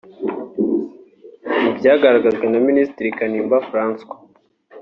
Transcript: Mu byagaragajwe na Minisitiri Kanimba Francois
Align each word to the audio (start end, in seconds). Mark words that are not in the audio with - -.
Mu 1.61 1.69
byagaragajwe 1.77 2.45
na 2.49 2.59
Minisitiri 2.67 3.15
Kanimba 3.17 3.57
Francois 3.69 4.21